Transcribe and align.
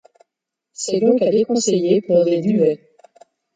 C'est 0.73 0.99
donc 0.99 1.21
à 1.21 1.29
déconseiller 1.29 2.01
pour 2.01 2.23
les 2.23 2.41
duvets. 2.41 2.79